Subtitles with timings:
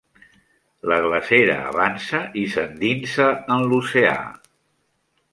[0.91, 4.15] La glacera avança i s'endinsa en l'oceà.